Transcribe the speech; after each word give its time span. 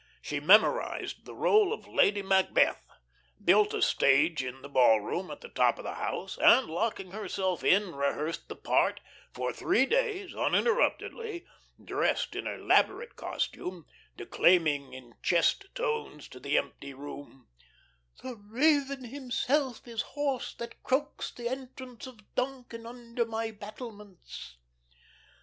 She 0.19 0.39
memorised 0.39 1.25
the 1.25 1.35
role 1.35 1.71
of 1.71 1.87
Lady 1.87 2.23
Macbeth, 2.23 2.87
built 3.45 3.71
a 3.75 3.83
stage 3.83 4.43
in 4.43 4.63
the 4.63 4.67
ballroom 4.67 5.29
at 5.29 5.41
the 5.41 5.47
top 5.49 5.77
of 5.77 5.83
the 5.83 5.93
house, 5.93 6.39
and, 6.39 6.65
locking 6.65 7.11
herself 7.11 7.63
in, 7.63 7.93
rehearsed 7.95 8.49
the 8.49 8.55
part, 8.55 8.99
for 9.31 9.53
three 9.53 9.85
days 9.85 10.33
uninterruptedly, 10.33 11.45
dressed 11.85 12.35
in 12.35 12.47
elaborate 12.47 13.15
costume, 13.15 13.85
declaiming 14.17 14.91
in 14.91 15.17
chest 15.21 15.67
tones 15.75 16.27
to 16.29 16.39
the 16.39 16.57
empty 16.57 16.95
room: 16.95 17.49
"'The 18.23 18.37
raven 18.37 19.03
himself 19.03 19.87
is 19.87 20.01
hoarse 20.17 20.55
that 20.55 20.81
croaks 20.81 21.29
the 21.29 21.47
entrance 21.47 22.07
of 22.07 22.33
Duncan 22.33 22.87
under 22.87 23.23
my 23.23 23.51
battlements.'" 23.51 24.57